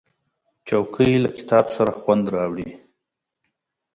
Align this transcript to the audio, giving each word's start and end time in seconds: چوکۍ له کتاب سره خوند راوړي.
چوکۍ 0.67 1.11
له 1.23 1.29
کتاب 1.37 1.65
سره 1.75 1.91
خوند 1.99 2.25
راوړي. 2.35 2.69